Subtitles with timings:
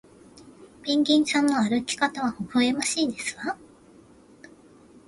[0.81, 3.55] ペンギンさんの歩き方はほほえましいですわ